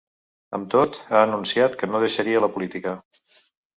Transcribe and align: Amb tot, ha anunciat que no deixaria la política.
Amb 0.57 0.69
tot, 0.75 0.95
ha 1.11 1.21
anunciat 1.25 1.77
que 1.83 1.91
no 1.93 2.01
deixaria 2.05 2.41
la 2.47 2.53
política. 2.57 2.95